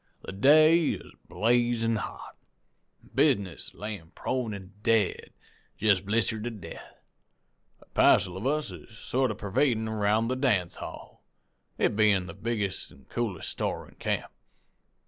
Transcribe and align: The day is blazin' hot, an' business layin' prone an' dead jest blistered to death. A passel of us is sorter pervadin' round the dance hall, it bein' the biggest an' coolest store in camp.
The 0.23 0.31
day 0.31 0.93
is 0.93 1.13
blazin' 1.29 1.97
hot, 1.97 2.35
an' 3.03 3.11
business 3.13 3.75
layin' 3.75 4.09
prone 4.15 4.51
an' 4.51 4.73
dead 4.81 5.31
jest 5.77 6.07
blistered 6.07 6.43
to 6.45 6.49
death. 6.49 7.03
A 7.81 7.85
passel 7.89 8.35
of 8.35 8.47
us 8.47 8.71
is 8.71 8.97
sorter 8.97 9.35
pervadin' 9.35 9.87
round 9.87 10.31
the 10.31 10.35
dance 10.35 10.77
hall, 10.77 11.21
it 11.77 11.95
bein' 11.95 12.25
the 12.25 12.33
biggest 12.33 12.91
an' 12.91 13.05
coolest 13.11 13.49
store 13.49 13.87
in 13.87 13.93
camp. 13.97 14.31